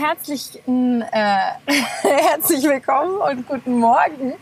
[0.00, 1.36] Hey und herzlich, äh,
[2.02, 4.32] herzlich willkommen und guten Morgen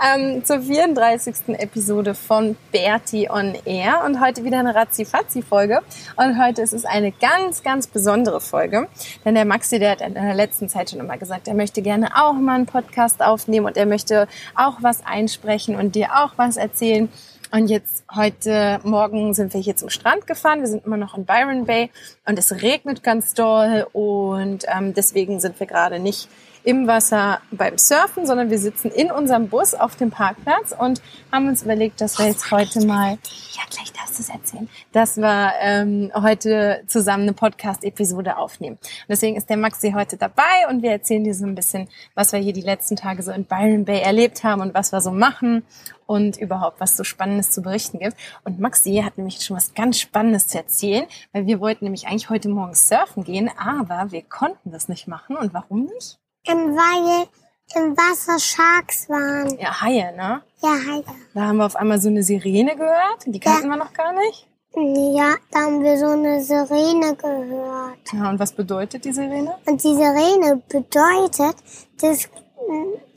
[0.00, 1.58] ähm, zur 34.
[1.58, 5.80] Episode von Bertie on Air und heute wieder eine Razzi-Fazzi-Folge.
[6.16, 8.88] Und heute ist es eine ganz, ganz besondere Folge,
[9.24, 12.10] denn der Maxi, der hat in der letzten Zeit schon immer gesagt, er möchte gerne
[12.14, 16.56] auch mal einen Podcast aufnehmen und er möchte auch was einsprechen und dir auch was
[16.56, 17.08] erzählen.
[17.54, 20.60] Und jetzt heute Morgen sind wir hier zum Strand gefahren.
[20.60, 21.90] Wir sind immer noch in Byron Bay
[22.24, 26.30] und es regnet ganz doll und ähm, deswegen sind wir gerade nicht
[26.64, 31.48] im Wasser beim Surfen, sondern wir sitzen in unserem Bus auf dem Parkplatz und haben
[31.48, 33.18] uns überlegt, dass wir jetzt heute mal,
[33.52, 38.76] ja gleich darfst du es erzählen, dass wir ähm, heute zusammen eine Podcast-Episode aufnehmen.
[38.76, 42.32] Und deswegen ist der Maxi heute dabei und wir erzählen dir so ein bisschen, was
[42.32, 45.10] wir hier die letzten Tage so in Byron Bay erlebt haben und was wir so
[45.10, 45.64] machen
[46.06, 48.16] und überhaupt, was so Spannendes zu berichten gibt.
[48.44, 52.30] Und Maxi hat nämlich schon was ganz Spannendes zu erzählen, weil wir wollten nämlich eigentlich
[52.30, 55.36] heute Morgen surfen gehen, aber wir konnten das nicht machen.
[55.36, 56.21] Und warum nicht?
[56.46, 57.26] Ähm, weil
[57.74, 59.58] im Wasser Sharks waren.
[59.58, 60.42] Ja, Haie, ne?
[60.62, 61.04] Ja, Haie.
[61.34, 63.24] Da haben wir auf einmal so eine Sirene gehört.
[63.26, 64.46] Die kannten wir noch gar nicht.
[64.74, 67.98] Ja, da haben wir so eine Sirene gehört.
[68.12, 69.54] Ja, und was bedeutet die Sirene?
[69.66, 71.56] Und die Sirene bedeutet,
[72.00, 72.28] dass,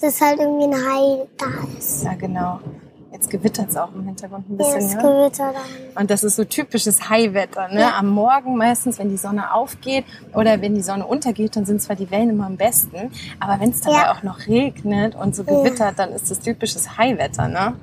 [0.02, 2.04] dass halt irgendwie ein Hai da ist.
[2.04, 2.60] Ja, genau.
[3.16, 4.82] Jetzt gewittert es auch im Hintergrund ein bisschen.
[4.82, 5.02] Jetzt ne?
[5.02, 5.56] gewittert.
[5.98, 7.70] Und das ist so typisches Haiwetter.
[7.70, 7.80] Ne?
[7.80, 7.98] Ja.
[7.98, 10.04] Am Morgen meistens, wenn die Sonne aufgeht
[10.34, 13.12] oder wenn die Sonne untergeht, dann sind zwar die Wellen immer am besten.
[13.40, 14.12] Aber wenn es dabei Ja.
[14.12, 17.48] auch noch regnet und so gewittert, dann ist das typisches Haiwetter.
[17.48, 17.76] Ne?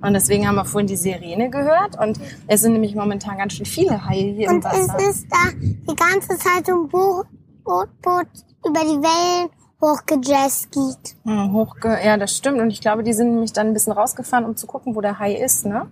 [0.00, 1.96] Und deswegen haben wir vorhin die Sirene gehört.
[2.00, 5.08] Und es sind nämlich momentan ganz schön viele Haie hier im Und es Wasser.
[5.10, 7.26] ist da die ganze Zeit so ein Boot,
[7.62, 8.26] Boot, Boot
[8.66, 9.48] über die Wellen
[9.82, 11.16] hochgejetskied.
[11.24, 12.60] Hm, hochge ja, das stimmt.
[12.60, 15.18] Und ich glaube, die sind nämlich dann ein bisschen rausgefahren, um zu gucken, wo der
[15.18, 15.66] Hai ist.
[15.66, 15.90] Ne?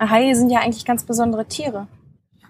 [0.00, 1.86] Haie sind ja eigentlich ganz besondere Tiere.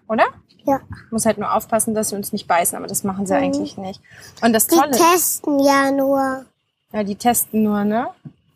[0.08, 0.24] Oder?
[0.64, 0.80] Ja.
[1.10, 4.00] Muss halt nur aufpassen, dass sie uns nicht beißen, aber das machen sie eigentlich nicht.
[4.40, 6.46] Und das Die Tolle, testen ja nur.
[6.92, 8.08] ja, die testen nur, ne?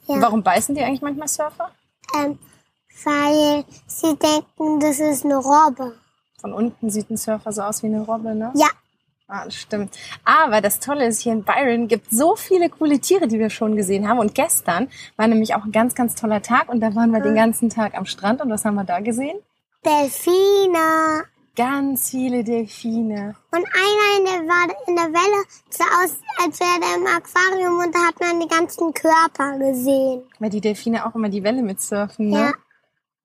[0.07, 0.23] Ja.
[0.23, 1.71] Warum beißen die eigentlich manchmal Surfer?
[2.17, 2.39] Ähm,
[3.05, 5.95] weil sie denken, das ist eine Robbe.
[6.41, 8.53] Von unten sieht ein Surfer so aus wie eine Robbe, ne?
[8.55, 8.69] Ja.
[9.31, 9.95] Ah, das stimmt.
[10.25, 13.77] Aber das Tolle ist, hier in Byron gibt so viele coole Tiere, die wir schon
[13.77, 14.19] gesehen haben.
[14.19, 16.71] Und gestern war nämlich auch ein ganz, ganz toller Tag.
[16.71, 18.41] Und da waren wir den ganzen Tag am Strand.
[18.41, 19.39] Und was haben wir da gesehen?
[19.85, 21.25] Delfine.
[21.55, 23.35] Ganz viele Delfine.
[23.51, 27.79] Und einer in der, war in der Welle sah aus, als wäre er im Aquarium
[27.81, 30.23] und da hat man die ganzen Körper gesehen.
[30.39, 32.39] Weil die Delfine auch immer die Welle mitsurfen, ne?
[32.39, 32.53] Ja.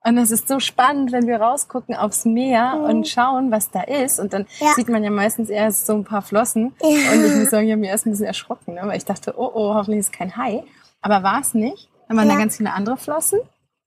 [0.05, 4.19] Und es ist so spannend, wenn wir rausgucken aufs Meer und schauen, was da ist.
[4.19, 4.47] Und dann Mhm.
[4.67, 4.73] Ja.
[4.73, 6.75] sieht man ja meistens erst so ein paar Flossen.
[6.81, 6.87] Ja.
[7.13, 8.81] Und ich muss sagen, ich habe mich erst ein bisschen erschrocken, ne?
[8.83, 10.63] weil ich dachte, oh, oh, hoffentlich ist kein Hai.
[11.01, 11.89] Aber war es nicht.
[12.07, 12.33] Dann waren Ja.
[12.33, 13.39] da ganz viele andere Flossen.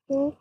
[0.08, 0.32] Mhm.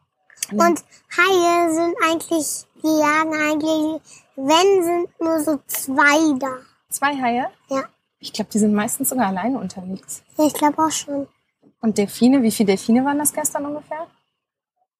[0.51, 0.83] Und
[1.17, 4.01] Haie sind eigentlich, die jagen eigentlich,
[4.37, 6.57] wenn sind nur so zwei da.
[6.89, 7.47] Zwei Haie.
[7.69, 7.83] Ja,
[8.19, 10.23] Ich glaube, die sind meistens sogar alleine unterwegs.
[10.37, 11.27] ja ich glaube auch schon.
[11.81, 14.07] Und Delfine, wie viele Delfine waren das gestern ungefähr?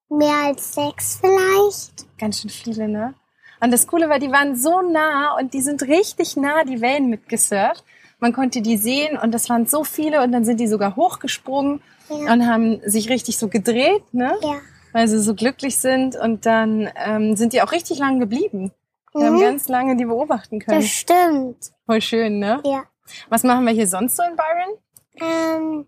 [0.09, 2.05] Mehr als sechs vielleicht.
[2.17, 3.13] Ganz schön viele, ne?
[3.61, 7.09] Und das Coole war, die waren so nah und die sind richtig nah die Wellen
[7.09, 7.83] mitgesurft.
[8.19, 11.81] Man konnte die sehen und das waren so viele und dann sind die sogar hochgesprungen
[12.09, 12.33] Ja.
[12.33, 14.37] und haben sich richtig so gedreht, ne?
[14.41, 14.55] Ja.
[14.93, 18.71] Weil sie so glücklich sind und dann ähm, sind die auch richtig lang geblieben.
[19.13, 19.41] Wir haben Mhm.
[19.41, 20.79] ganz lange die beobachten können.
[20.81, 21.71] Das stimmt.
[21.85, 22.61] Voll schön, ne?
[22.65, 22.83] Ja.
[23.29, 24.77] Was machen wir hier sonst so in Byron?
[25.21, 25.85] Ähm,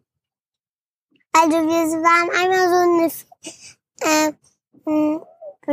[1.33, 3.11] also wir waren einmal so eine,
[4.01, 4.33] äh,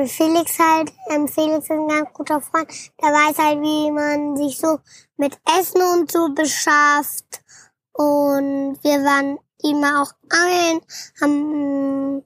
[0.07, 2.69] Felix halt, ähm, Felix ist ein ganz guter Freund,
[3.01, 4.81] der weiß halt, wie man sich so
[5.17, 7.43] mit Essen und so beschafft.
[7.93, 10.81] Und wir waren immer auch angeln,
[11.21, 12.25] haben,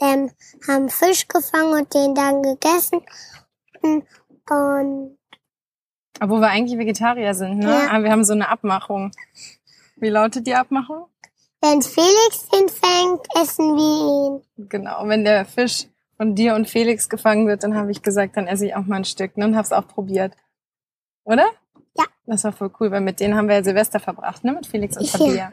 [0.00, 0.30] ähm,
[0.66, 3.02] haben Fisch gefangen und den dann gegessen.
[3.82, 4.06] Und
[6.20, 7.68] Obwohl wir eigentlich Vegetarier sind, ne?
[7.68, 7.90] Ja.
[7.90, 9.12] Aber wir haben so eine Abmachung.
[9.96, 11.06] Wie lautet die Abmachung?
[11.60, 14.68] Wenn Felix ihn fängt, essen wir ihn.
[14.68, 15.86] Genau, wenn der Fisch
[16.16, 18.96] von dir und Felix gefangen wird, dann habe ich gesagt, dann esse ich auch mal
[18.96, 20.34] ein Stück ne, und habe es auch probiert.
[21.24, 21.46] Oder?
[21.96, 22.04] Ja.
[22.26, 24.52] Das war voll cool, weil mit denen haben wir ja Silvester verbracht, ne?
[24.52, 25.52] Mit Felix und Ja.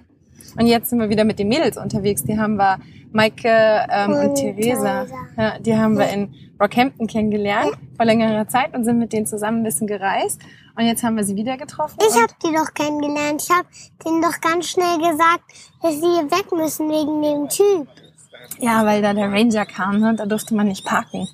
[0.57, 2.23] Und jetzt sind wir wieder mit den Mädels unterwegs.
[2.23, 2.79] Die haben wir,
[3.11, 3.47] Maike
[3.91, 5.05] ähm, und, Und Theresa,
[5.37, 9.59] ja, die haben wir in Rockhampton kennengelernt vor längerer Zeit und sind mit denen zusammen
[9.59, 10.41] ein bisschen gereist.
[10.75, 11.97] Und jetzt haben wir sie wieder getroffen.
[11.99, 13.43] Ich habe die doch kennengelernt.
[13.43, 13.67] Ich habe
[14.03, 15.43] denen doch ganz schnell gesagt,
[15.81, 17.87] dass sie weg müssen wegen dem Typ.
[18.59, 20.15] Ja, weil da der Ranger kam, ne?
[20.15, 21.27] da durfte man nicht parken.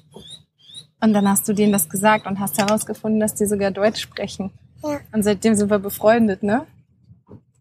[1.02, 4.52] Und dann hast du denen das gesagt und hast herausgefunden, dass die sogar Deutsch sprechen.
[4.84, 5.00] Ja.
[5.14, 6.66] Und seitdem sind wir befreundet, ne?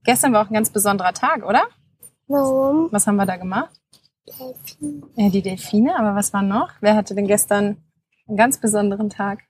[0.08, 1.68] Gestern war auch ein ganz besonderer Tag, oder?
[2.28, 2.90] Warum?
[2.90, 3.78] Was haben wir da gemacht?
[4.26, 5.04] Delfin.
[5.16, 6.70] Ja, die Delfine, aber was war noch?
[6.80, 7.84] Wer hatte denn gestern
[8.26, 9.40] einen ganz besonderen Tag?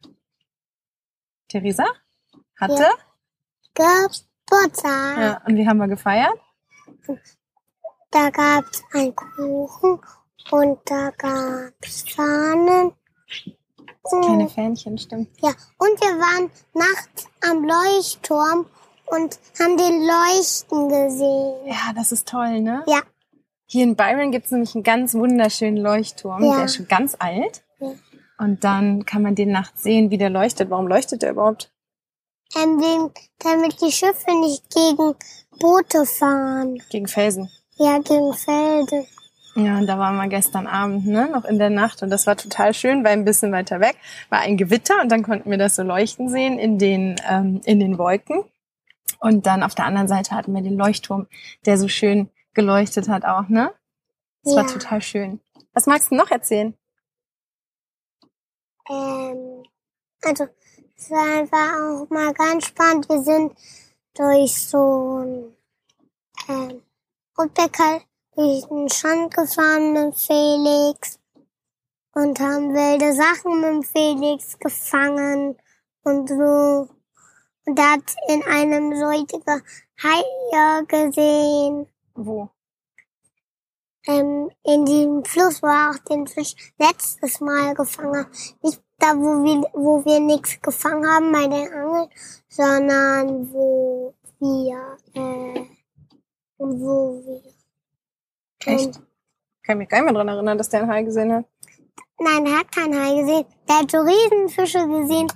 [1.47, 1.85] Theresa?
[2.59, 2.89] Hatte?
[3.79, 4.09] Ja.
[4.49, 5.19] Geburtstag.
[5.19, 5.43] Ja.
[5.47, 6.35] Und wie haben wir gefeiert?
[8.11, 10.01] Da gab's einen Kuchen
[10.51, 12.95] und da gab's Fahnen.
[14.03, 15.29] Kleine Und, Fähnchen, stimmt.
[15.41, 18.67] ja, und wir waren nachts am Leuchtturm
[19.11, 21.67] und haben den Leuchten gesehen.
[21.67, 22.83] Ja, das ist toll, ne?
[22.87, 23.01] Ja,
[23.67, 26.43] Hier in Byron gibt es nämlich einen ganz wunderschönen Leuchtturm.
[26.45, 26.57] Ja.
[26.57, 27.63] Der ist schon ganz alt.
[27.81, 27.93] Ja.
[28.39, 30.71] Und dann kann man den nachts sehen, wie der leuchtet.
[30.71, 31.73] Warum leuchtet der überhaupt?
[32.57, 35.15] ähm, damit die Schiffe nicht gegen
[35.61, 36.81] Boote fahren.
[36.91, 37.51] Gegen Felsen.
[37.77, 39.05] Ja, gegen Felder.
[39.55, 42.03] Ja, und da waren wir gestern Abend, ne, noch in der Nacht.
[42.03, 43.97] Und das war total schön, weil ein bisschen weiter weg
[44.31, 47.81] war ein Gewitter und dann konnten wir das so leuchten sehen in den, ähm, in
[47.81, 48.45] den Wolken.
[49.19, 51.27] Und dann auf der anderen Seite hatten wir den Leuchtturm,
[51.67, 53.73] der so schön geleuchtet hat auch, ne?
[54.45, 54.73] Das war Ja.
[54.73, 55.41] total schön.
[55.73, 56.75] Was magst du noch erzählen?
[58.91, 59.65] Ähm,
[60.23, 60.47] also,
[60.97, 61.75] es war einfach
[62.05, 63.09] auch mal ganz spannend.
[63.09, 63.53] Wir sind
[64.15, 65.57] durch so ein
[66.49, 66.83] ähm,
[67.39, 68.01] Rückbäcker
[68.35, 71.19] durch den Strand gefahren mit Felix
[72.15, 75.57] und haben wilde Sachen mit Felix gefangen
[76.05, 76.89] und so.
[77.69, 79.45] Und er hat in einem solchen
[80.03, 81.87] Haie gesehen.
[82.15, 82.49] Wo?
[84.09, 88.27] ähm, in diesem Fluss, wo er auch den Fisch letztes Mal gefangen.
[88.63, 92.09] Nicht da, wo wir, wo wir nichts gefangen haben bei den Angeln,
[92.49, 95.67] sondern wo wir, äh,
[96.59, 97.43] wo wir,
[98.65, 98.97] Echt?
[98.97, 99.03] ähm,
[99.61, 101.45] Ich kann mich gar nicht mehr dran erinnern, dass der einen Hai gesehen hat.
[102.19, 103.45] nein, er hat keinen Hai gesehen.
[103.69, 105.29] Der hat so Riesenfische gesehen,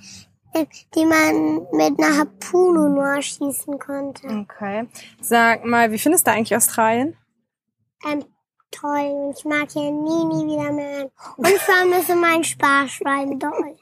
[0.95, 4.27] die man mit einer Harpune nur schießen konnte.
[4.27, 4.87] Okay.
[5.21, 7.17] Sag mal, wie findest du eigentlich Australien?
[8.05, 8.25] Ähm,
[8.71, 9.11] toll.
[9.11, 11.09] Und ich mag hier nie, nie wieder mehr.
[11.37, 13.77] Und ich vermisse mein Sparschwein doll.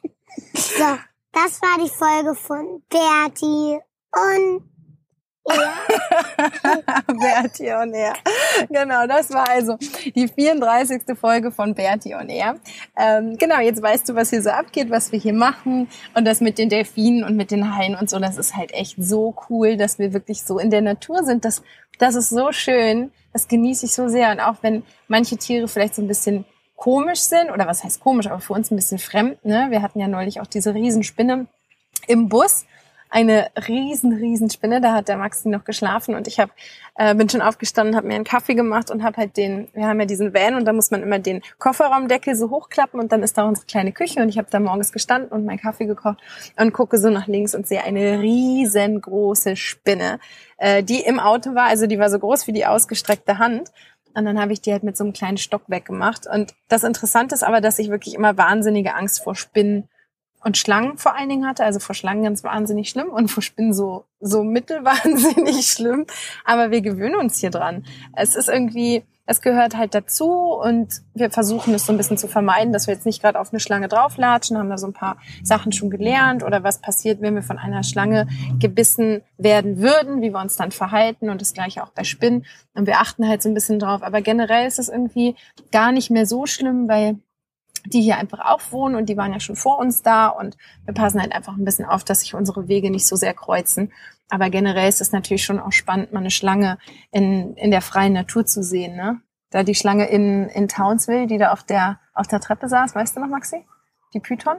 [0.54, 0.98] So,
[1.32, 3.80] das war die Folge von Bertie
[4.12, 4.72] und
[5.50, 8.14] ja, Bertie on Air.
[8.70, 9.78] Genau, das war also
[10.16, 11.02] die 34.
[11.20, 12.56] Folge von Bertie on Air.
[12.98, 15.88] Ähm, genau, jetzt weißt du, was hier so abgeht, was wir hier machen.
[16.16, 18.96] Und das mit den Delfinen und mit den Haien und so, das ist halt echt
[18.98, 21.46] so cool, dass wir wirklich so in der Natur sind.
[21.46, 21.64] Das,
[22.00, 23.12] das ist so schön.
[23.34, 24.32] Das genieße ich so sehr.
[24.32, 26.46] Und auch wenn manche Tiere vielleicht so ein bisschen
[26.76, 29.44] komisch sind, oder was heißt komisch, aber für uns ein bisschen fremd.
[29.46, 29.68] Ne?
[29.70, 31.46] Wir hatten ja neulich auch diese Riesenspinne
[32.08, 32.66] im Bus
[33.12, 34.82] eine riesen, riesen Spinne.
[34.82, 36.50] Da hat der Maxi noch geschlafen und ich hab,
[36.96, 40.00] äh, bin schon aufgestanden, habe mir einen Kaffee gemacht und habe halt den, wir haben
[40.00, 43.38] ja diesen Van und da muss man immer den Kofferraumdeckel so hochklappen und dann ist
[43.38, 46.18] da unsere kleine Küche und ich habe da morgens gestanden und meinen Kaffee gekocht
[46.58, 50.20] und gucke so nach links und sehe eine riesengroße Spinne,
[50.58, 51.66] äh, die im Auto war.
[51.66, 53.72] Also die war so groß wie die ausgestreckte Hand.
[54.14, 56.28] Und dann habe ich die halt mit so einem kleinen Stock weggemacht.
[56.28, 59.88] Und das Interessante ist aber, dass ich wirklich immer wahnsinnige Angst vor Spinnen
[60.44, 61.64] und Schlangen vor allen Dingen hatte.
[61.64, 66.06] Also vor Schlangen ganz wahnsinnig schlimm und vor Spinnen so, so mittelwahnsinnig schlimm.
[66.46, 67.86] Aber wir gewöhnen uns hier dran.
[68.14, 72.28] Es ist irgendwie, es gehört halt dazu und wir versuchen es so ein bisschen zu
[72.28, 75.18] vermeiden, dass wir jetzt nicht gerade auf eine Schlange drauflatschen, haben da so ein paar
[75.44, 78.28] Sachen schon gelernt oder was passiert, wenn wir von einer Schlange
[78.60, 82.46] gebissen werden würden, wie wir uns dann verhalten und das gleiche auch bei Spinnen.
[82.74, 84.02] Und wir achten halt so ein bisschen drauf.
[84.04, 85.36] Aber generell ist es irgendwie
[85.72, 87.20] gar nicht mehr so schlimm, weil
[87.86, 90.94] die hier einfach auch wohnen und die waren ja schon vor uns da und wir
[90.94, 93.92] passen halt einfach ein bisschen auf, dass sich unsere Wege nicht so sehr kreuzen.
[94.30, 96.78] Aber generell ist es natürlich schon auch spannend, mal eine Schlange
[97.12, 98.96] in, in der freien Natur zu sehen.
[98.96, 99.22] Ne?
[99.50, 103.16] Da die Schlange in, in Townsville, die da auf der, auf der Treppe saß, weißt
[103.16, 103.66] du noch, Maxi?
[104.14, 104.58] Die Python?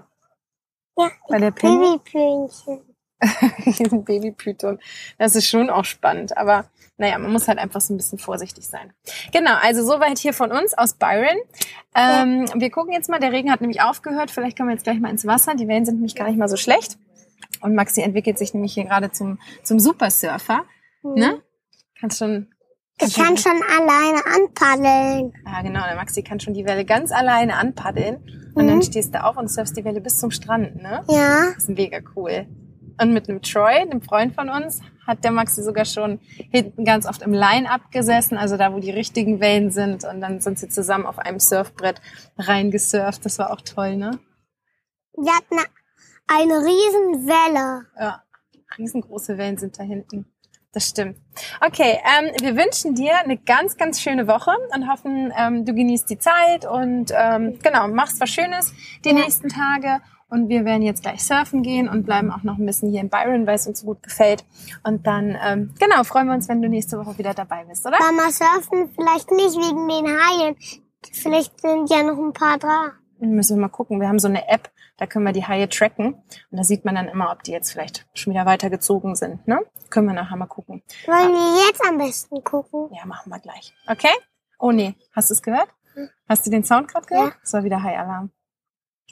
[0.98, 1.98] ja, Bei der Penny?
[1.98, 2.91] Babypünchen.
[3.78, 4.78] diesen Babypython.
[5.18, 6.36] Das ist schon auch spannend.
[6.36, 6.66] Aber
[6.98, 8.92] naja, man muss halt einfach so ein bisschen vorsichtig sein.
[9.32, 11.36] Genau, also soweit hier von uns aus Byron.
[11.94, 14.30] Ähm, Wir gucken jetzt mal, der Regen hat nämlich aufgehört.
[14.30, 15.54] Vielleicht kommen wir jetzt gleich mal ins Wasser.
[15.54, 16.98] Die Wellen sind nämlich gar nicht mal so schlecht.
[17.60, 20.64] Und Maxi entwickelt sich nämlich hier gerade zum, zum Supersurfer.
[21.02, 21.40] Ne?
[22.00, 22.48] Kannst schon.
[23.00, 25.32] Ich kann schon alleine anpaddeln.
[25.46, 28.16] Ja, genau, der Maxi kann schon die Welle ganz alleine anpaddeln.
[28.54, 28.82] Und dann Mhm.
[28.82, 31.02] stehst du auf und surfst die Welle bis zum Strand, ne?
[31.08, 31.46] Ja.
[31.54, 32.46] Das ist mega cool.
[33.00, 36.20] Und mit einem Troy, einem Freund von uns, hat der Maxi sogar schon
[36.50, 40.04] hinten ganz oft im Line-Up gesessen, also da, wo die richtigen Wellen sind.
[40.04, 42.00] Und dann sind sie zusammen auf einem Surfbrett
[42.38, 43.24] reingesurft.
[43.24, 44.18] Das war auch toll, ne?
[45.14, 45.56] Wir hatten
[46.28, 47.86] eine riesen Welle.
[47.98, 48.22] Ja,
[48.78, 50.26] riesengroße Wellen sind da hinten.
[50.72, 51.18] Das stimmt.
[51.60, 56.08] Okay, ähm, wir wünschen dir eine ganz, ganz schöne Woche und hoffen, ähm, du genießt
[56.08, 58.72] die Zeit und ähm, genau, machst was Schönes
[59.04, 59.16] die Ja.
[59.16, 60.00] nächsten Tage.
[60.32, 63.10] Und wir werden jetzt gleich surfen gehen und bleiben auch noch ein bisschen hier in
[63.10, 64.46] Byron, weil es uns so gut gefällt.
[64.82, 67.98] Und dann, ähm, genau, freuen wir uns, wenn du nächste Woche wieder dabei bist, oder?
[67.98, 70.56] Mama surfen vielleicht nicht wegen den Haien.
[71.12, 72.92] Vielleicht sind ja noch ein paar da.
[73.20, 74.00] Müssen wir mal gucken.
[74.00, 76.14] Wir haben so eine App, da können wir die Haie tracken.
[76.14, 79.46] Und da sieht man dann immer, ob die jetzt vielleicht schon wieder weitergezogen sind.
[79.46, 79.60] Ne?
[79.90, 80.82] Können wir nachher mal gucken.
[81.04, 82.88] Wollen wir jetzt am besten gucken?
[82.90, 83.74] Ja, machen wir gleich.
[83.86, 84.08] Okay?
[84.58, 85.68] Oh nee, hast du es gehört?
[86.26, 87.34] Hast du den Sound gerade gehört?
[87.34, 87.38] Ja.
[87.42, 88.30] Das war wieder High-Alarm.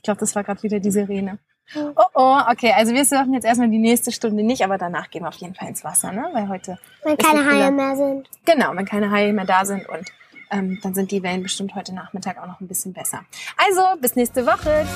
[0.00, 1.38] Ich glaube, das war gerade wieder die Sirene.
[1.76, 5.22] Oh oh, okay, also wir surfen jetzt erstmal die nächste Stunde nicht, aber danach gehen
[5.24, 6.26] wir auf jeden Fall ins Wasser, ne?
[6.32, 8.30] Weil heute, Wenn keine Haie mehr sind.
[8.46, 10.06] genau, wenn keine Haie mehr da sind und
[10.50, 13.20] ähm, dann sind die Wellen bestimmt heute Nachmittag auch noch ein bisschen besser.
[13.58, 14.86] Also, bis nächste Woche.